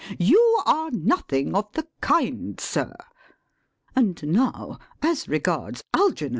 [0.17, 2.95] You are nothing of the kind, sir.
[3.95, 6.29] And now, as regards Algernon!..